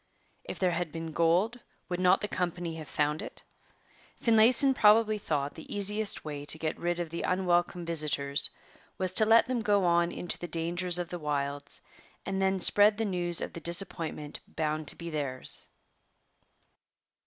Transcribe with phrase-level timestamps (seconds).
[0.45, 3.43] If there had been gold, would not the company have found it?
[4.19, 8.49] Finlayson probably thought the easiest way to get rid of the unwelcome visitors
[8.97, 11.81] was to let them go on into the dangers of the wilds
[12.25, 15.67] and then spread the news of the disappointment bound to be theirs.